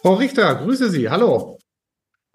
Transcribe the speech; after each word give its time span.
Frau 0.00 0.14
Richter, 0.14 0.54
grüße 0.54 0.90
Sie. 0.90 1.10
Hallo. 1.10 1.58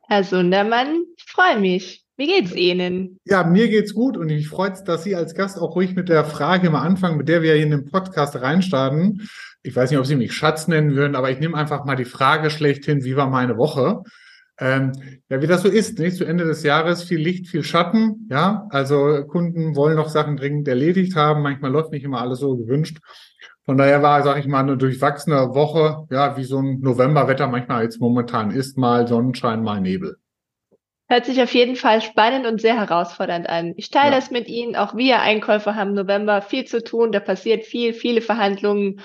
Herr 0.08 0.24
Sundermann, 0.24 1.04
ich 1.18 1.26
freue 1.28 1.60
mich. 1.60 2.04
Wie 2.16 2.28
geht's 2.28 2.54
Ihnen? 2.54 3.18
Ja, 3.26 3.44
mir 3.44 3.70
geht's 3.70 3.96
gut 3.96 4.16
und 4.18 4.30
ich 4.30 4.48
freue 4.48 4.70
mich, 4.70 4.82
dass 4.86 5.04
Sie 5.04 5.16
als 5.16 5.34
Gast 5.34 5.58
auch 5.58 5.76
ruhig 5.76 5.96
mit 5.96 6.10
der 6.10 6.26
Frage 6.26 6.70
mal 6.70 6.84
anfangen, 6.84 7.18
mit 7.18 7.28
der 7.28 7.42
wir 7.42 7.56
hier 7.56 7.64
in 7.64 7.72
den 7.72 7.86
Podcast 7.86 8.36
reinstarten. 8.36 9.28
Ich 9.64 9.76
weiß 9.76 9.90
nicht, 9.90 10.00
ob 10.00 10.06
Sie 10.06 10.16
mich 10.16 10.34
Schatz 10.34 10.68
nennen 10.68 10.96
würden, 10.96 11.16
aber 11.16 11.32
ich 11.32 11.40
nehme 11.40 11.58
einfach 11.58 11.86
mal 11.86 11.96
die 11.96 12.06
Frage 12.06 12.52
schlechthin, 12.52 13.04
wie 13.04 13.16
war 13.16 13.28
meine 13.28 13.58
Woche? 13.58 14.04
Ähm, 14.60 14.92
ja, 15.30 15.42
wie 15.42 15.48
das 15.48 15.64
so 15.64 15.68
ist, 15.68 15.98
nicht? 16.00 16.16
Zu 16.16 16.26
Ende 16.26 16.46
des 16.46 16.64
Jahres 16.64 17.04
viel 17.04 17.20
Licht, 17.20 17.48
viel 17.48 17.64
Schatten, 17.64 18.28
ja. 18.30 18.68
Also 18.70 19.26
Kunden 19.26 19.76
wollen 19.76 19.96
noch 19.96 20.10
Sachen 20.10 20.38
dringend 20.38 20.68
erledigt 20.68 21.16
haben. 21.16 21.42
Manchmal 21.42 21.72
läuft 21.72 21.92
nicht 21.92 22.04
immer 22.04 22.22
alles 22.22 22.40
so 22.40 22.56
gewünscht. 22.56 23.00
Von 23.66 23.78
daher 23.78 24.04
war, 24.04 24.22
sage 24.24 24.42
ich 24.42 24.48
mal, 24.48 24.60
eine 24.60 24.78
durchwachsene 24.78 25.56
Woche, 25.56 26.06
ja, 26.12 26.36
wie 26.38 26.44
so 26.44 26.60
ein 26.60 26.82
Novemberwetter 26.82 27.48
manchmal 27.48 27.84
jetzt 27.84 28.00
momentan 28.02 28.52
ist, 28.52 28.78
mal 28.78 29.08
Sonnenschein, 29.08 29.64
mal 29.64 29.80
Nebel. 29.80 30.18
Hört 31.10 31.26
sich 31.26 31.42
auf 31.42 31.54
jeden 31.54 31.76
Fall 31.76 32.02
spannend 32.02 32.46
und 32.46 32.60
sehr 32.60 32.76
herausfordernd 32.76 33.48
an. 33.48 33.74
Ich 33.78 33.90
teile 33.90 34.12
ja. 34.12 34.16
das 34.16 34.32
mit 34.32 34.48
Ihnen. 34.48 34.76
Auch 34.76 34.96
wir 34.96 35.22
Einkäufer 35.22 35.76
haben 35.76 35.90
im 35.90 35.96
November 35.96 36.42
viel 36.42 36.66
zu 36.66 36.84
tun. 36.84 37.12
Da 37.12 37.20
passiert 37.20 37.66
viel, 37.66 37.94
viele 37.94 38.22
Verhandlungen. 38.22 39.00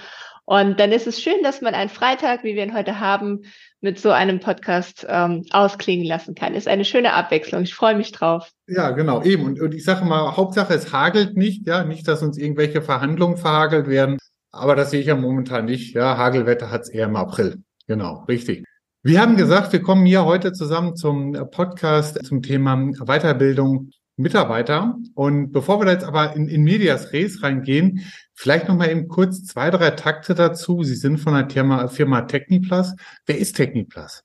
Und 0.48 0.80
dann 0.80 0.92
ist 0.92 1.06
es 1.06 1.20
schön, 1.20 1.42
dass 1.42 1.60
man 1.60 1.74
einen 1.74 1.90
Freitag, 1.90 2.42
wie 2.42 2.54
wir 2.54 2.62
ihn 2.62 2.72
heute 2.72 3.00
haben, 3.00 3.42
mit 3.82 4.00
so 4.00 4.12
einem 4.12 4.40
Podcast 4.40 5.04
ähm, 5.06 5.44
ausklingen 5.50 6.06
lassen 6.06 6.34
kann. 6.34 6.54
Ist 6.54 6.68
eine 6.68 6.86
schöne 6.86 7.12
Abwechslung. 7.12 7.64
Ich 7.64 7.74
freue 7.74 7.94
mich 7.94 8.12
drauf. 8.12 8.50
Ja, 8.66 8.92
genau, 8.92 9.22
eben. 9.22 9.44
Und, 9.44 9.60
und 9.60 9.74
ich 9.74 9.84
sage 9.84 10.06
mal, 10.06 10.38
Hauptsache 10.38 10.72
es 10.72 10.90
hagelt 10.90 11.36
nicht, 11.36 11.66
ja, 11.66 11.84
nicht, 11.84 12.08
dass 12.08 12.22
uns 12.22 12.38
irgendwelche 12.38 12.80
Verhandlungen 12.80 13.36
verhagelt 13.36 13.88
werden. 13.88 14.16
Aber 14.50 14.74
das 14.74 14.90
sehe 14.90 15.00
ich 15.00 15.08
ja 15.08 15.16
momentan 15.16 15.66
nicht. 15.66 15.94
Ja, 15.94 16.16
Hagelwetter 16.16 16.70
hat 16.70 16.80
es 16.80 16.88
eher 16.88 17.08
im 17.08 17.16
April. 17.16 17.62
Genau, 17.86 18.24
richtig. 18.26 18.64
Wir 19.02 19.20
haben 19.20 19.36
gesagt, 19.36 19.74
wir 19.74 19.82
kommen 19.82 20.06
hier 20.06 20.24
heute 20.24 20.54
zusammen 20.54 20.96
zum 20.96 21.34
Podcast 21.50 22.24
zum 22.24 22.40
Thema 22.40 22.74
Weiterbildung 23.04 23.90
Mitarbeiter. 24.18 24.96
Und 25.14 25.52
bevor 25.52 25.80
wir 25.80 25.86
da 25.86 25.92
jetzt 25.92 26.04
aber 26.04 26.34
in, 26.36 26.48
in 26.48 26.62
Medias 26.62 27.12
Res 27.12 27.42
reingehen, 27.42 28.04
vielleicht 28.34 28.68
noch 28.68 28.76
mal 28.76 28.90
eben 28.90 29.08
kurz 29.08 29.44
zwei, 29.44 29.70
drei 29.70 29.90
Takte 29.90 30.34
dazu. 30.34 30.82
Sie 30.82 30.96
sind 30.96 31.18
von 31.18 31.34
der 31.34 31.48
Firma, 31.48 31.88
Firma 31.88 32.22
Techniplus. 32.22 32.94
Wer 33.26 33.38
ist 33.38 33.56
Techniplus? 33.56 34.24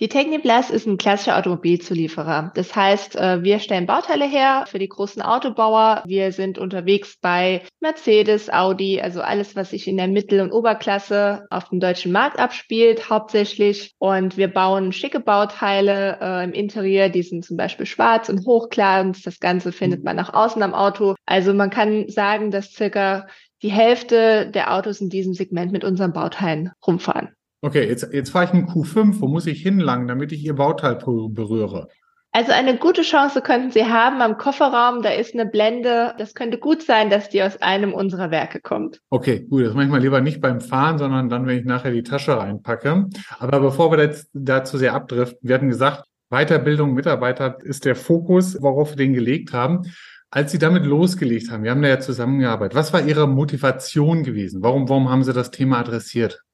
Die 0.00 0.08
Techniplus 0.08 0.70
ist 0.70 0.86
ein 0.86 0.96
klassischer 0.96 1.36
Automobilzulieferer. 1.36 2.52
Das 2.54 2.74
heißt, 2.74 3.16
äh, 3.16 3.42
wir 3.42 3.58
stellen 3.58 3.84
Bauteile 3.84 4.24
her 4.24 4.64
für 4.66 4.78
die 4.78 4.88
großen 4.88 5.20
Autobauer. 5.20 6.02
Wir 6.06 6.32
sind 6.32 6.56
unterwegs 6.56 7.18
bei 7.20 7.60
Mercedes, 7.80 8.50
Audi, 8.50 8.98
also 9.02 9.20
alles, 9.20 9.56
was 9.56 9.70
sich 9.70 9.86
in 9.86 9.98
der 9.98 10.08
Mittel- 10.08 10.40
und 10.40 10.52
Oberklasse 10.52 11.46
auf 11.50 11.68
dem 11.68 11.80
deutschen 11.80 12.12
Markt 12.12 12.38
abspielt, 12.38 13.10
hauptsächlich. 13.10 13.94
Und 13.98 14.38
wir 14.38 14.48
bauen 14.48 14.92
schicke 14.92 15.20
Bauteile 15.20 16.16
äh, 16.22 16.44
im 16.44 16.52
Interieur. 16.52 17.10
Die 17.10 17.22
sind 17.22 17.44
zum 17.44 17.58
Beispiel 17.58 17.84
schwarz 17.84 18.30
und 18.30 18.46
hochglanz. 18.46 19.20
Das 19.20 19.38
Ganze 19.38 19.70
findet 19.70 20.02
man 20.02 20.16
nach 20.16 20.32
außen 20.32 20.62
am 20.62 20.72
Auto. 20.72 21.14
Also 21.26 21.52
man 21.52 21.68
kann 21.68 22.08
sagen, 22.08 22.50
dass 22.50 22.72
circa 22.72 23.26
die 23.60 23.70
Hälfte 23.70 24.50
der 24.50 24.72
Autos 24.72 25.02
in 25.02 25.10
diesem 25.10 25.34
Segment 25.34 25.72
mit 25.72 25.84
unseren 25.84 26.14
Bauteilen 26.14 26.72
rumfahren. 26.86 27.36
Okay, 27.62 27.86
jetzt, 27.86 28.08
jetzt 28.12 28.30
fahre 28.30 28.46
ich 28.46 28.52
einen 28.52 28.68
Q5. 28.68 29.20
Wo 29.20 29.28
muss 29.28 29.46
ich 29.46 29.62
hinlangen, 29.62 30.08
damit 30.08 30.32
ich 30.32 30.44
Ihr 30.44 30.54
Bauteil 30.54 30.96
berühre? 30.96 31.88
Also 32.32 32.52
eine 32.52 32.76
gute 32.76 33.02
Chance 33.02 33.42
könnten 33.42 33.72
Sie 33.72 33.84
haben 33.84 34.22
am 34.22 34.38
Kofferraum. 34.38 35.02
Da 35.02 35.10
ist 35.10 35.34
eine 35.34 35.46
Blende. 35.46 36.14
Das 36.16 36.34
könnte 36.34 36.58
gut 36.58 36.82
sein, 36.82 37.10
dass 37.10 37.28
die 37.28 37.42
aus 37.42 37.60
einem 37.60 37.92
unserer 37.92 38.30
Werke 38.30 38.60
kommt. 38.60 39.00
Okay, 39.10 39.46
gut. 39.50 39.66
Das 39.66 39.74
mache 39.74 39.84
ich 39.84 39.90
mal 39.90 40.00
lieber 40.00 40.20
nicht 40.20 40.40
beim 40.40 40.60
Fahren, 40.60 40.98
sondern 40.98 41.28
dann, 41.28 41.46
wenn 41.46 41.58
ich 41.58 41.64
nachher 41.64 41.90
die 41.90 42.04
Tasche 42.04 42.38
reinpacke. 42.38 43.06
Aber 43.38 43.60
bevor 43.60 43.90
wir 43.90 43.98
jetzt 43.98 44.30
dazu 44.32 44.78
sehr 44.78 44.94
abdriften, 44.94 45.40
wir 45.42 45.56
hatten 45.56 45.68
gesagt, 45.68 46.04
Weiterbildung 46.30 46.94
Mitarbeiter 46.94 47.58
ist 47.64 47.84
der 47.84 47.96
Fokus, 47.96 48.56
worauf 48.62 48.90
wir 48.90 48.96
den 48.96 49.12
gelegt 49.12 49.52
haben. 49.52 49.82
Als 50.30 50.52
Sie 50.52 50.58
damit 50.58 50.86
losgelegt 50.86 51.50
haben, 51.50 51.64
wir 51.64 51.72
haben 51.72 51.82
da 51.82 51.88
ja 51.88 51.98
zusammengearbeitet. 51.98 52.76
Was 52.76 52.92
war 52.92 53.02
Ihre 53.02 53.26
Motivation 53.26 54.22
gewesen? 54.22 54.62
Warum, 54.62 54.88
warum 54.88 55.10
haben 55.10 55.24
Sie 55.24 55.32
das 55.32 55.50
Thema 55.50 55.80
adressiert? 55.80 56.44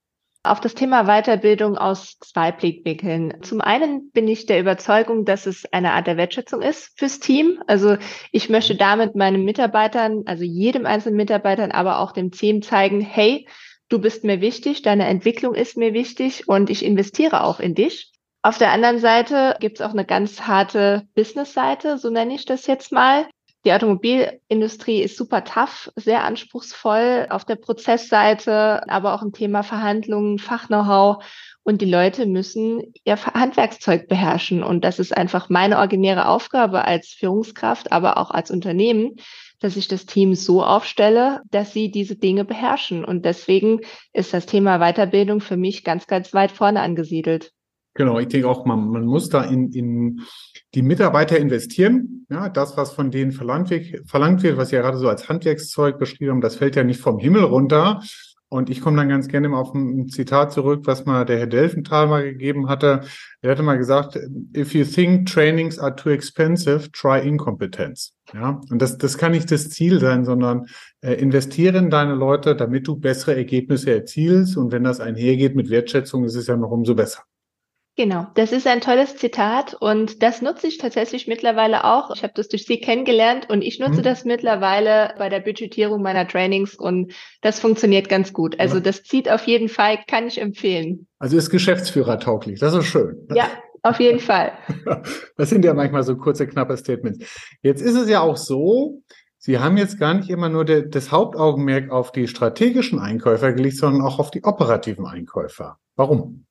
Auf 0.47 0.61
das 0.61 0.75
Thema 0.75 1.05
Weiterbildung 1.05 1.77
aus 1.77 2.19
zwei 2.21 2.53
Blickwinkeln. 2.53 3.43
Zum 3.43 3.61
einen 3.61 4.11
bin 4.11 4.29
ich 4.29 4.47
der 4.47 4.61
Überzeugung, 4.61 5.25
dass 5.25 5.47
es 5.47 5.65
eine 5.73 5.93
Art 5.93 6.07
der 6.07 6.17
Wertschätzung 6.17 6.63
ist 6.63 6.99
fürs 6.99 7.21
Team. 7.21 7.63
Also 7.67 7.97
ich 8.33 8.49
möchte 8.49 8.77
damit 8.77 9.15
meinen 9.15 9.45
Mitarbeitern, 9.45 10.23
also 10.27 10.45
jedem 10.45 10.87
einzelnen 10.87 11.17
Mitarbeitern, 11.17 11.73
aber 11.73 12.01
auch 12.01 12.13
dem 12.13 12.31
Team 12.31 12.63
zeigen, 12.63 13.01
hey, 13.01 13.47
du 13.89 14.01
bist 14.01 14.25
mir 14.25 14.41
wichtig, 14.41 14.83
deine 14.83 15.07
Entwicklung 15.07 15.55
ist 15.55 15.77
mir 15.77 15.93
wichtig 15.93 16.49
und 16.49 16.71
ich 16.71 16.85
investiere 16.85 17.43
auch 17.45 17.61
in 17.61 17.75
dich. 17.75 18.13
Auf 18.43 18.59
der 18.59 18.71
anderen 18.71 18.99
Seite 18.99 19.57
gibt 19.61 19.81
es 19.81 19.87
auch 19.87 19.93
eine 19.93 20.05
ganz 20.05 20.43
harte 20.43 21.09
Business-Seite, 21.15 21.99
so 21.99 22.11
nenne 22.11 22.35
ich 22.35 22.45
das 22.45 22.67
jetzt 22.67 22.93
mal. 22.93 23.27
Die 23.65 23.73
Automobilindustrie 23.73 25.03
ist 25.03 25.17
super 25.17 25.43
tough, 25.43 25.91
sehr 25.97 26.23
anspruchsvoll 26.23 27.27
auf 27.31 27.45
der 27.45 27.57
Prozessseite, 27.57 28.89
aber 28.89 29.15
auch 29.15 29.23
im 29.23 29.33
Thema 29.33 29.65
Verhandlungen, 29.65 30.39
Fachknow-how. 30.39 31.25
Und 31.65 31.83
die 31.83 31.91
Leute 31.91 32.27
müssen 32.27 32.93
ihr 33.03 33.17
Handwerkszeug 33.17 34.07
beherrschen. 34.07 34.63
Und 34.63 34.85
das 34.85 35.01
ist 35.01 35.17
einfach 35.17 35.49
meine 35.49 35.79
originäre 35.79 36.29
Aufgabe 36.29 36.85
als 36.85 37.09
Führungskraft, 37.09 37.91
aber 37.91 38.19
auch 38.19 38.31
als 38.31 38.53
Unternehmen, 38.53 39.17
dass 39.59 39.77
ich 39.77 39.89
das 39.89 40.07
Team 40.07 40.37
so 40.37 40.63
aufstelle, 40.63 41.41
dass 41.51 41.73
sie 41.73 41.91
diese 41.91 42.15
Dinge 42.15 42.45
beherrschen. 42.45 43.05
Und 43.05 43.25
deswegen 43.25 43.81
ist 44.13 44.33
das 44.33 44.47
Thema 44.47 44.79
Weiterbildung 44.79 45.41
für 45.41 45.57
mich 45.57 45.83
ganz, 45.83 46.07
ganz 46.07 46.33
weit 46.35 46.53
vorne 46.53 46.83
angesiedelt. 46.83 47.51
Genau, 47.97 48.19
ich 48.19 48.29
denke 48.29 48.49
auch, 48.49 48.65
man, 48.67 48.89
man 48.89 49.05
muss 49.05 49.29
da 49.29 49.43
in, 49.43 49.73
in 49.73 50.21
die 50.75 50.83
Mitarbeiter 50.83 51.39
investieren. 51.39 52.27
Ja, 52.31 52.49
das, 52.49 52.77
was 52.77 52.93
von 52.93 53.11
denen 53.11 53.33
verlangt 53.33 53.71
wird, 53.71 54.09
verlangt 54.09 54.43
wird, 54.43 54.57
was 54.57 54.69
Sie 54.69 54.77
ja 54.77 54.83
gerade 54.83 54.99
so 54.99 55.09
als 55.09 55.29
Handwerkszeug 55.29 55.99
beschrieben 55.99 56.33
haben, 56.33 56.41
das 56.41 56.57
fällt 56.57 56.77
ja 56.77 56.85
nicht 56.85 57.01
vom 57.01 57.19
Himmel 57.19 57.45
runter. 57.45 58.03
Und 58.49 58.71
ich 58.71 58.81
komme 58.81 58.97
dann 58.97 59.09
ganz 59.09 59.27
gerne 59.27 59.55
auf 59.57 59.75
ein 59.75 60.09
Zitat 60.09 60.53
zurück, 60.53 60.83
was 60.85 61.05
mal 61.05 61.25
der 61.25 61.39
Herr 61.39 61.47
Delfenthal 61.49 62.07
mal 62.07 62.23
gegeben 62.23 62.69
hatte. 62.69 63.01
Er 63.43 63.51
hatte 63.51 63.65
mal 63.65 63.77
gesagt, 63.77 64.17
if 64.57 64.73
you 64.73 64.85
think 64.85 65.27
trainings 65.27 65.81
are 65.81 65.95
too 65.95 66.11
expensive, 66.11 66.93
try 66.93 67.19
incompetence. 67.19 68.15
Ja, 68.33 68.61
und 68.71 68.81
das, 68.81 68.99
das 68.99 69.19
kann 69.19 69.33
nicht 69.33 69.51
das 69.51 69.71
Ziel 69.71 69.99
sein, 69.99 70.25
sondern 70.25 70.67
äh, 71.01 71.15
investiere 71.15 71.79
in 71.79 71.91
deine 71.91 72.15
Leute, 72.15 72.55
damit 72.55 72.87
du 72.87 72.97
bessere 72.97 73.35
Ergebnisse 73.35 73.93
erzielst. 73.93 74.57
Und 74.57 74.71
wenn 74.71 74.85
das 74.85 75.01
einhergeht 75.01 75.57
mit 75.57 75.69
Wertschätzung, 75.69 76.25
ist 76.25 76.37
es 76.37 76.47
ja 76.47 76.57
noch 76.57 76.71
umso 76.71 76.95
besser. 76.95 77.23
Genau, 77.99 78.27
das 78.35 78.53
ist 78.53 78.67
ein 78.67 78.83
tolles 78.83 79.17
Zitat 79.17 79.73
und 79.73 80.23
das 80.23 80.43
nutze 80.43 80.67
ich 80.67 80.77
tatsächlich 80.77 81.27
mittlerweile 81.27 81.85
auch. 81.85 82.15
Ich 82.15 82.23
habe 82.23 82.35
das 82.37 82.49
durch 82.49 82.67
Sie 82.67 82.79
kennengelernt 82.79 83.49
und 83.49 83.63
ich 83.63 83.81
nutze 83.81 84.01
mhm. 84.01 84.03
das 84.03 84.27
mittlerweile 84.27 85.15
bei 85.17 85.31
der 85.31 85.41
Budgetierung 85.41 86.03
meiner 86.03 86.29
Trainings 86.29 86.75
und 86.75 87.15
das 87.41 87.59
funktioniert 87.59 88.11
ganz 88.11 88.35
gut. 88.35 88.61
Also 88.61 88.77
ja. 88.77 88.81
das 88.83 89.03
zieht 89.03 89.31
auf 89.31 89.47
jeden 89.47 89.71
Fall, 89.71 89.99
kann 90.07 90.27
ich 90.27 90.39
empfehlen. 90.39 91.07
Also 91.19 91.39
ist 91.39 91.49
Geschäftsführer 91.49 92.21
tauglich, 92.21 92.61
das 92.61 92.75
ist 92.75 92.85
schön. 92.85 93.27
Ja, 93.35 93.49
auf 93.83 93.99
jeden 93.99 94.21
Fall. 94.21 94.53
Das 95.39 95.51
sind 95.51 95.65
ja 95.65 95.73
manchmal 95.73 96.03
so 96.03 96.17
kurze, 96.17 96.47
knappe 96.47 96.77
Statements. 96.77 97.25
Jetzt 97.63 97.81
ist 97.81 97.95
es 97.95 98.09
ja 98.09 98.21
auch 98.21 98.37
so, 98.37 99.03
Sie 99.39 99.59
haben 99.59 99.77
jetzt 99.77 99.99
gar 99.99 100.13
nicht 100.13 100.29
immer 100.29 100.49
nur 100.49 100.65
de, 100.65 100.89
das 100.89 101.13
Hauptaugenmerk 101.13 101.91
auf 101.91 102.11
die 102.11 102.27
strategischen 102.27 102.99
Einkäufer 102.99 103.53
gelegt, 103.53 103.77
sondern 103.77 104.03
auch 104.03 104.19
auf 104.19 104.31
die 104.31 104.45
operativen 104.45 105.07
Einkäufer. 105.07 105.79
Warum? 105.95 106.47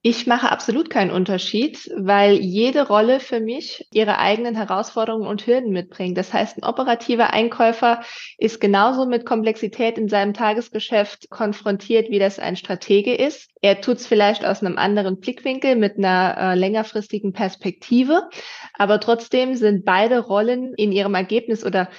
Ich 0.00 0.28
mache 0.28 0.52
absolut 0.52 0.90
keinen 0.90 1.10
Unterschied, 1.10 1.90
weil 1.96 2.34
jede 2.34 2.86
Rolle 2.86 3.18
für 3.18 3.40
mich 3.40 3.84
ihre 3.92 4.18
eigenen 4.18 4.54
Herausforderungen 4.54 5.26
und 5.26 5.44
Hürden 5.44 5.72
mitbringt. 5.72 6.16
Das 6.16 6.32
heißt, 6.32 6.56
ein 6.56 6.64
operativer 6.64 7.32
Einkäufer 7.32 8.02
ist 8.38 8.60
genauso 8.60 9.06
mit 9.06 9.26
Komplexität 9.26 9.98
in 9.98 10.08
seinem 10.08 10.34
Tagesgeschäft 10.34 11.30
konfrontiert, 11.30 12.10
wie 12.10 12.20
das 12.20 12.38
ein 12.38 12.54
Stratege 12.54 13.12
ist. 13.12 13.50
Er 13.60 13.80
tut 13.80 13.96
es 13.96 14.06
vielleicht 14.06 14.44
aus 14.44 14.62
einem 14.62 14.78
anderen 14.78 15.18
Blickwinkel 15.18 15.74
mit 15.74 15.98
einer 15.98 16.36
äh, 16.38 16.54
längerfristigen 16.54 17.32
Perspektive, 17.32 18.28
aber 18.74 19.00
trotzdem 19.00 19.56
sind 19.56 19.84
beide 19.84 20.20
Rollen 20.20 20.74
in 20.74 20.92
ihrem 20.92 21.16
Ergebnis 21.16 21.66
oder 21.66 21.90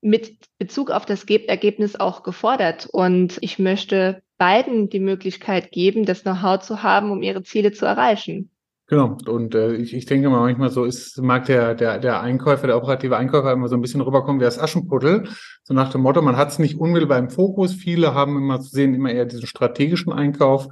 mit 0.00 0.36
Bezug 0.58 0.92
auf 0.92 1.06
das 1.06 1.24
Ergebnis 1.24 1.98
auch 1.98 2.22
gefordert. 2.22 2.86
Und 2.86 3.38
ich 3.40 3.58
möchte 3.58 4.22
beiden 4.38 4.88
die 4.88 5.00
Möglichkeit 5.00 5.72
geben, 5.72 6.06
das 6.06 6.22
Know-how 6.22 6.60
zu 6.60 6.82
haben, 6.82 7.10
um 7.10 7.22
ihre 7.22 7.42
Ziele 7.42 7.72
zu 7.72 7.84
erreichen. 7.84 8.50
Genau. 8.88 9.18
Und 9.26 9.54
äh, 9.54 9.74
ich, 9.74 9.92
ich 9.92 10.06
denke 10.06 10.30
mal 10.30 10.40
manchmal 10.40 10.70
so 10.70 10.84
ist, 10.84 11.20
mag 11.20 11.44
der, 11.44 11.74
der, 11.74 11.98
der 11.98 12.22
Einkäufer, 12.22 12.66
der 12.66 12.78
operative 12.78 13.18
Einkäufer 13.18 13.52
immer 13.52 13.68
so 13.68 13.76
ein 13.76 13.82
bisschen 13.82 14.00
rüberkommen 14.00 14.40
wie 14.40 14.46
das 14.46 14.58
Aschenputtel. 14.58 15.28
So 15.62 15.74
nach 15.74 15.90
dem 15.90 16.00
Motto, 16.00 16.22
man 16.22 16.38
hat 16.38 16.48
es 16.48 16.58
nicht 16.58 16.78
unmittelbar 16.78 17.18
im 17.18 17.28
Fokus. 17.28 17.74
Viele 17.74 18.14
haben 18.14 18.38
immer 18.38 18.60
zu 18.60 18.70
sehen, 18.70 18.94
immer 18.94 19.10
eher 19.10 19.26
diesen 19.26 19.46
strategischen 19.46 20.10
Einkauf. 20.10 20.68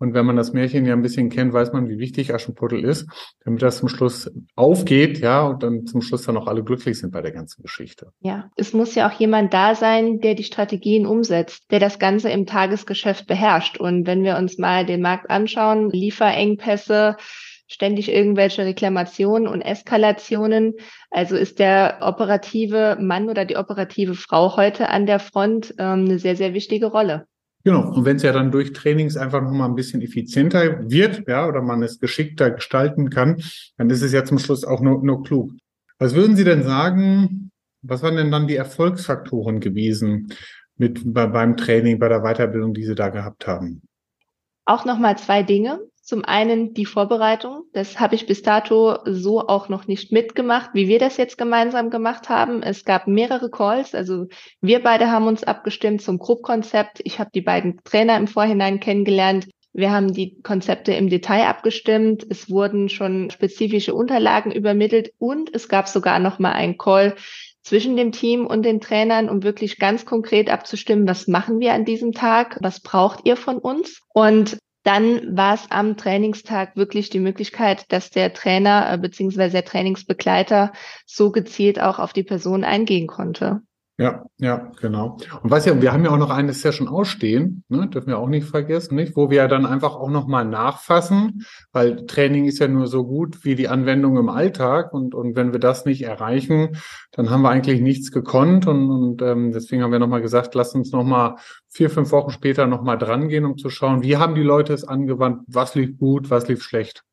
Und 0.00 0.14
wenn 0.14 0.24
man 0.24 0.36
das 0.36 0.54
Märchen 0.54 0.86
ja 0.86 0.94
ein 0.94 1.02
bisschen 1.02 1.28
kennt, 1.28 1.52
weiß 1.52 1.72
man, 1.72 1.88
wie 1.88 1.98
wichtig 1.98 2.34
Aschenputtel 2.34 2.82
ist, 2.82 3.06
damit 3.44 3.60
das 3.60 3.78
zum 3.78 3.88
Schluss 3.88 4.30
aufgeht, 4.56 5.18
ja, 5.18 5.46
und 5.46 5.62
dann 5.62 5.86
zum 5.86 6.00
Schluss 6.00 6.22
dann 6.22 6.38
auch 6.38 6.46
alle 6.46 6.64
glücklich 6.64 6.98
sind 6.98 7.12
bei 7.12 7.20
der 7.20 7.32
ganzen 7.32 7.62
Geschichte. 7.62 8.10
Ja, 8.20 8.50
es 8.56 8.72
muss 8.72 8.94
ja 8.94 9.08
auch 9.08 9.12
jemand 9.12 9.52
da 9.52 9.74
sein, 9.74 10.20
der 10.20 10.34
die 10.34 10.44
Strategien 10.44 11.06
umsetzt, 11.06 11.70
der 11.70 11.80
das 11.80 11.98
Ganze 11.98 12.30
im 12.30 12.46
Tagesgeschäft 12.46 13.26
beherrscht. 13.26 13.78
Und 13.78 14.06
wenn 14.06 14.24
wir 14.24 14.38
uns 14.38 14.56
mal 14.56 14.86
den 14.86 15.02
Markt 15.02 15.28
anschauen, 15.28 15.90
Lieferengpässe, 15.90 17.16
ständig 17.70 18.10
irgendwelche 18.10 18.64
Reklamationen 18.64 19.46
und 19.46 19.62
Eskalationen. 19.62 20.74
Also 21.10 21.36
ist 21.36 21.60
der 21.60 21.98
operative 22.00 22.96
Mann 23.00 23.28
oder 23.28 23.44
die 23.44 23.56
operative 23.56 24.14
Frau 24.14 24.56
heute 24.56 24.88
an 24.88 25.06
der 25.06 25.20
Front 25.20 25.74
ähm, 25.78 26.06
eine 26.06 26.18
sehr, 26.18 26.34
sehr 26.34 26.52
wichtige 26.52 26.86
Rolle. 26.86 27.26
Genau. 27.64 27.92
Und 27.92 28.04
wenn 28.04 28.16
es 28.16 28.22
ja 28.22 28.32
dann 28.32 28.50
durch 28.50 28.72
Trainings 28.72 29.16
einfach 29.16 29.42
nochmal 29.42 29.68
ein 29.68 29.74
bisschen 29.74 30.00
effizienter 30.00 30.90
wird, 30.90 31.28
ja, 31.28 31.46
oder 31.46 31.60
man 31.60 31.82
es 31.82 32.00
geschickter 32.00 32.50
gestalten 32.52 33.10
kann, 33.10 33.42
dann 33.76 33.90
ist 33.90 34.02
es 34.02 34.12
ja 34.12 34.24
zum 34.24 34.38
Schluss 34.38 34.64
auch 34.64 34.80
nur, 34.80 35.02
nur 35.04 35.22
klug. 35.22 35.52
Was 35.98 36.14
würden 36.14 36.36
Sie 36.36 36.44
denn 36.44 36.62
sagen, 36.62 37.50
was 37.82 38.02
waren 38.02 38.16
denn 38.16 38.30
dann 38.30 38.46
die 38.46 38.56
Erfolgsfaktoren 38.56 39.60
gewesen 39.60 40.32
mit 40.76 41.02
bei, 41.04 41.26
beim 41.26 41.56
Training, 41.56 41.98
bei 41.98 42.08
der 42.08 42.22
Weiterbildung, 42.22 42.72
die 42.72 42.84
Sie 42.84 42.94
da 42.94 43.10
gehabt 43.10 43.46
haben? 43.46 43.82
Auch 44.64 44.86
nochmal 44.86 45.18
zwei 45.18 45.42
Dinge. 45.42 45.80
Zum 46.10 46.24
einen 46.24 46.74
die 46.74 46.86
Vorbereitung. 46.86 47.66
Das 47.72 48.00
habe 48.00 48.16
ich 48.16 48.26
bis 48.26 48.42
dato 48.42 48.98
so 49.04 49.46
auch 49.46 49.68
noch 49.68 49.86
nicht 49.86 50.10
mitgemacht, 50.10 50.70
wie 50.74 50.88
wir 50.88 50.98
das 50.98 51.16
jetzt 51.18 51.38
gemeinsam 51.38 51.88
gemacht 51.88 52.28
haben. 52.28 52.64
Es 52.64 52.84
gab 52.84 53.06
mehrere 53.06 53.48
Calls. 53.48 53.94
Also 53.94 54.26
wir 54.60 54.82
beide 54.82 55.12
haben 55.12 55.28
uns 55.28 55.44
abgestimmt 55.44 56.02
zum 56.02 56.18
Grobkonzept. 56.18 57.00
Ich 57.04 57.20
habe 57.20 57.30
die 57.32 57.42
beiden 57.42 57.78
Trainer 57.84 58.16
im 58.16 58.26
Vorhinein 58.26 58.80
kennengelernt. 58.80 59.46
Wir 59.72 59.92
haben 59.92 60.12
die 60.12 60.40
Konzepte 60.42 60.92
im 60.94 61.10
Detail 61.10 61.46
abgestimmt. 61.46 62.26
Es 62.28 62.50
wurden 62.50 62.88
schon 62.88 63.30
spezifische 63.30 63.94
Unterlagen 63.94 64.50
übermittelt 64.50 65.12
und 65.18 65.54
es 65.54 65.68
gab 65.68 65.86
sogar 65.86 66.18
noch 66.18 66.40
mal 66.40 66.54
einen 66.54 66.76
Call 66.76 67.14
zwischen 67.62 67.96
dem 67.96 68.10
Team 68.10 68.48
und 68.48 68.64
den 68.64 68.80
Trainern, 68.80 69.28
um 69.28 69.44
wirklich 69.44 69.78
ganz 69.78 70.06
konkret 70.06 70.50
abzustimmen, 70.50 71.06
was 71.06 71.28
machen 71.28 71.60
wir 71.60 71.72
an 71.72 71.84
diesem 71.84 72.10
Tag, 72.10 72.58
was 72.60 72.80
braucht 72.80 73.20
ihr 73.26 73.36
von 73.36 73.58
uns? 73.58 74.00
Und 74.12 74.58
dann 74.82 75.36
war 75.36 75.54
es 75.54 75.70
am 75.70 75.96
Trainingstag 75.96 76.76
wirklich 76.76 77.10
die 77.10 77.20
Möglichkeit, 77.20 77.90
dass 77.92 78.10
der 78.10 78.32
Trainer 78.32 78.92
äh, 78.92 78.98
bzw. 78.98 79.50
der 79.50 79.64
Trainingsbegleiter 79.64 80.72
so 81.06 81.30
gezielt 81.30 81.80
auch 81.80 81.98
auf 81.98 82.12
die 82.12 82.22
Person 82.22 82.64
eingehen 82.64 83.06
konnte. 83.06 83.60
Ja, 84.00 84.24
ja, 84.38 84.72
genau. 84.80 85.18
Und 85.42 85.50
was 85.50 85.66
ja, 85.66 85.78
wir 85.82 85.92
haben 85.92 86.06
ja 86.06 86.10
auch 86.10 86.16
noch 86.16 86.30
eine 86.30 86.54
Session 86.54 86.88
ausstehen, 86.88 87.64
ne, 87.68 87.86
dürfen 87.86 88.06
wir 88.06 88.18
auch 88.18 88.30
nicht 88.30 88.46
vergessen, 88.46 88.94
nicht, 88.94 89.14
wo 89.14 89.28
wir 89.28 89.36
ja 89.36 89.46
dann 89.46 89.66
einfach 89.66 89.94
auch 89.94 90.08
nochmal 90.08 90.46
nachfassen, 90.46 91.44
weil 91.70 92.06
Training 92.06 92.46
ist 92.46 92.60
ja 92.60 92.68
nur 92.68 92.86
so 92.86 93.04
gut 93.04 93.44
wie 93.44 93.56
die 93.56 93.68
Anwendung 93.68 94.16
im 94.16 94.30
Alltag 94.30 94.94
und, 94.94 95.14
und 95.14 95.36
wenn 95.36 95.52
wir 95.52 95.60
das 95.60 95.84
nicht 95.84 96.00
erreichen, 96.00 96.78
dann 97.12 97.28
haben 97.28 97.42
wir 97.42 97.50
eigentlich 97.50 97.82
nichts 97.82 98.10
gekonnt 98.10 98.66
und, 98.66 98.90
und 98.90 99.20
ähm, 99.20 99.52
deswegen 99.52 99.82
haben 99.82 99.92
wir 99.92 99.98
nochmal 99.98 100.22
gesagt, 100.22 100.54
lass 100.54 100.74
uns 100.74 100.92
nochmal 100.92 101.34
vier, 101.68 101.90
fünf 101.90 102.10
Wochen 102.10 102.30
später 102.30 102.66
nochmal 102.66 102.96
dran 102.96 103.28
gehen, 103.28 103.44
um 103.44 103.58
zu 103.58 103.68
schauen, 103.68 104.02
wie 104.02 104.16
haben 104.16 104.34
die 104.34 104.42
Leute 104.42 104.72
es 104.72 104.82
angewandt, 104.82 105.42
was 105.46 105.74
lief 105.74 105.98
gut, 105.98 106.30
was 106.30 106.48
lief 106.48 106.62
schlecht. 106.62 107.04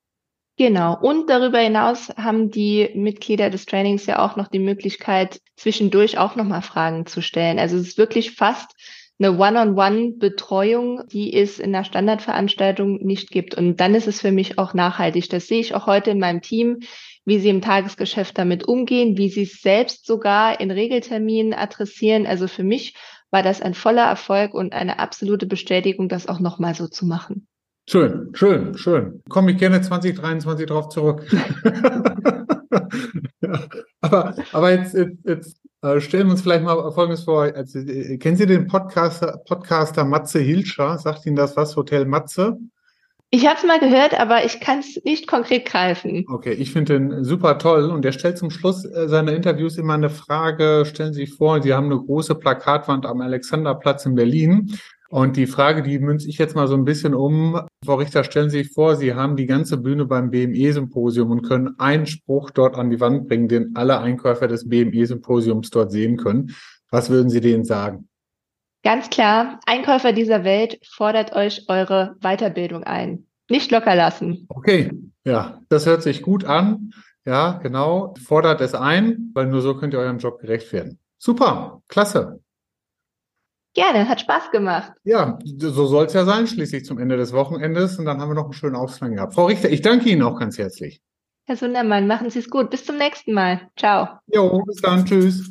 Genau. 0.57 0.98
Und 1.00 1.30
darüber 1.30 1.59
hinaus 1.59 2.09
haben 2.18 2.50
die 2.50 2.89
Mitglieder 2.95 3.51
des 3.51 3.68
Trainings 3.68 4.07
ja 4.07 4.25
auch 4.25 4.36
noch 4.36 4.48
die 4.48 4.59
Möglichkeit, 4.59 5.39
zwischendurch 5.56 6.18
auch 6.18 6.36
nochmal 6.36 6.63
Fragen 6.63 7.06
zu 7.06 7.21
stellen. 7.21 7.59
Also 7.59 7.77
es 7.77 7.89
ist 7.89 7.98
wirklich 8.00 8.31
fast 8.31 8.71
eine 9.19 9.38
One-on-One-Betreuung, 9.38 11.04
die 11.12 11.33
es 11.33 11.59
in 11.59 11.74
der 11.74 11.83
Standardveranstaltung 11.83 13.04
nicht 13.06 13.30
gibt. 13.30 13.54
Und 13.54 13.77
dann 13.80 13.94
ist 13.94 14.07
es 14.07 14.21
für 14.21 14.31
mich 14.31 14.57
auch 14.57 14.74
nachhaltig. 14.74 15.30
Das 15.30 15.48
sehe 15.48 15.59
ich 15.59 15.75
auch 15.75 15.86
heute 15.86 16.09
in 16.12 16.19
meinem 16.19 16.42
Team, 16.42 16.80
wie 17.24 17.39
sie 17.39 17.50
im 17.50 17.62
Tagesgeschäft 17.62 18.36
damit 18.38 18.68
umgehen, 18.68 19.15
wie 19.18 19.30
sie 19.30 19.44
es 19.44 19.62
selbst 19.62 20.07
sogar 20.07 20.59
in 20.59 20.71
Regelterminen 20.71 21.54
adressieren. 21.54 22.25
Also 22.25 22.48
für 22.48 22.63
mich 22.63 22.95
war 23.30 23.44
das 23.44 23.62
ein 23.62 23.75
voller 23.75 24.06
Erfolg 24.06 24.56
und 24.56 24.74
eine 24.74 24.98
absolute 24.98 25.45
Bestätigung, 25.45 26.09
das 26.09 26.27
auch 26.27 26.39
nochmal 26.39 26.74
so 26.74 26.88
zu 26.88 27.06
machen. 27.06 27.46
Schön, 27.89 28.31
schön, 28.34 28.78
schön. 28.78 29.24
Komme 29.30 29.51
ich 29.51 29.57
gerne 29.60 29.81
2023 29.81 30.66
drauf 30.66 30.89
zurück. 30.89 31.25
ja, 33.42 33.63
aber, 34.01 34.36
aber 34.51 34.72
jetzt, 34.72 34.94
jetzt, 34.94 35.25
jetzt 35.25 35.62
äh, 35.81 36.01
stellen 36.01 36.28
wir 36.28 36.31
uns 36.31 36.42
vielleicht 36.42 36.66
mal 36.66 36.92
Folgendes 36.92 37.24
vor. 37.24 37.44
Also, 37.44 37.80
äh, 37.80 38.18
kennen 38.18 38.36
Sie 38.36 38.45
den 38.45 38.68
Podcaster, 38.68 39.42
Podcaster 39.48 40.04
Matze 40.04 40.39
Hilscher? 40.39 40.98
Sagt 40.98 41.25
Ihnen 41.25 41.38
das 41.38 41.56
was, 41.56 41.78
Hotel 41.78 42.04
Matze? 42.04 42.57
Ich 43.30 43.45
habe 43.48 43.57
es 43.57 43.66
mal 43.66 43.80
gehört, 43.80 44.19
aber 44.19 44.44
ich 44.44 44.60
kann 44.60 44.80
es 44.80 45.01
nicht 45.06 45.28
konkret 45.28 45.66
greifen. 45.66 46.25
Okay, 46.30 46.54
ich 46.54 46.74
finde 46.74 47.00
den 47.00 47.24
super 47.24 47.57
toll 47.57 47.90
und 47.90 48.04
der 48.04 48.12
stellt 48.12 48.38
zum 48.38 48.50
Schluss 48.50 48.83
äh, 48.83 49.07
seiner 49.07 49.31
Interviews 49.31 49.78
immer 49.78 49.94
eine 49.94 50.10
Frage. 50.10 50.83
Stellen 50.86 51.13
Sie 51.13 51.25
sich 51.25 51.36
vor, 51.36 51.62
Sie 51.62 51.74
haben 51.74 51.86
eine 51.86 52.01
große 52.01 52.36
Plakatwand 52.36 53.06
am 53.06 53.22
Alexanderplatz 53.22 54.06
in 54.06 54.16
Berlin 54.16 54.78
und 55.09 55.38
die 55.38 55.48
Frage, 55.48 55.83
die 55.83 56.00
münze 56.00 56.27
ich 56.27 56.38
jetzt 56.38 56.56
mal 56.56 56.68
so 56.68 56.75
ein 56.75 56.83
bisschen 56.83 57.13
um. 57.13 57.62
Frau 57.86 57.95
Richter, 57.95 58.24
stellen 58.24 58.50
Sie 58.50 58.63
sich 58.63 58.74
vor, 58.74 58.95
Sie 58.95 59.13
haben 59.13 59.36
die 59.38 59.45
ganze 59.45 59.77
Bühne 59.77 60.06
beim 60.06 60.31
BME-Symposium 60.31 61.31
und 61.31 61.44
können 61.44 61.75
einen 61.80 62.06
Spruch 62.06 62.51
dort 62.51 62.75
an 62.75 62.89
die 62.89 63.00
Wand 63.00 63.27
bringen, 63.27 63.48
den 63.48 63.75
alle 63.75 64.00
Einkäufer 64.00 64.48
des 64.48 64.68
BME-Symposiums 64.68 65.69
dort 65.69 65.92
sehen 65.92 66.18
können. 66.18 66.56
Was 66.89 67.09
würden 67.09 67.30
Sie 67.30 67.42
denen 67.42 67.63
sagen? 67.63 68.09
Ganz 68.83 69.09
klar, 69.09 69.59
Einkäufer 69.65 70.13
dieser 70.13 70.44
Welt 70.44 70.80
fordert 70.89 71.33
euch 71.33 71.65
eure 71.68 72.15
Weiterbildung 72.21 72.83
ein. 72.83 73.27
Nicht 73.50 73.71
locker 73.71 73.95
lassen. 73.95 74.45
Okay, 74.50 74.92
ja, 75.24 75.62
das 75.69 75.86
hört 75.86 76.04
sich 76.04 76.21
gut 76.21 76.45
an. 76.45 76.92
Ja, 77.25 77.59
genau. 77.62 78.13
Fordert 78.25 78.62
es 78.62 78.74
ein, 78.74 79.31
weil 79.33 79.48
nur 79.48 79.62
so 79.62 79.75
könnt 79.75 79.94
ihr 79.94 80.00
eurem 80.00 80.19
Job 80.19 80.39
gerecht 80.39 80.71
werden. 80.71 81.00
Super, 81.18 81.81
klasse. 81.89 82.39
Gerne, 83.77 84.09
hat 84.09 84.19
Spaß 84.19 84.50
gemacht. 84.50 84.91
Ja, 85.03 85.38
so 85.45 85.85
soll 85.85 86.07
es 86.07 86.13
ja 86.13 86.25
sein, 86.25 86.47
schließlich 86.47 86.83
zum 86.83 86.97
Ende 86.97 87.15
des 87.15 87.31
Wochenendes. 87.31 88.00
Und 88.00 88.06
dann 88.06 88.19
haben 88.19 88.31
wir 88.31 88.33
noch 88.33 88.45
einen 88.45 88.53
schönen 88.53 88.75
Ausgang 88.75 89.13
gehabt. 89.13 89.35
Frau 89.35 89.45
Richter, 89.45 89.69
ich 89.69 89.83
danke 89.83 90.09
Ihnen 90.09 90.24
auch 90.24 90.39
ganz 90.39 90.57
herzlich. 90.57 91.00
Herr 91.45 91.57
Sundermann, 91.57 92.07
machen 92.07 92.31
Sie 92.31 92.39
es 92.39 92.50
gut. 92.50 92.71
Bis 92.71 92.83
zum 92.83 92.97
nächsten 92.97 93.33
Mal. 93.33 93.69
Ciao. 93.77 94.18
Jo, 94.33 94.63
bis 94.65 94.81
dann. 94.81 95.06
Tschüss. 95.06 95.44